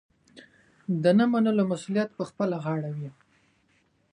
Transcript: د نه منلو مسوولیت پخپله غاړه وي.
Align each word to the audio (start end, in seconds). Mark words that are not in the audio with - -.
د 1.03 1.05
نه 1.17 1.25
منلو 1.31 1.63
مسوولیت 1.71 2.09
پخپله 2.17 2.55
غاړه 2.63 2.89
وي. 2.97 3.09